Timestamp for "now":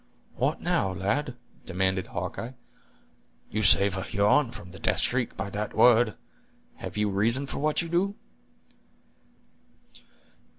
0.61-0.91